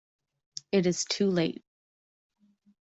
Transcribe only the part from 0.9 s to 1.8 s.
too late.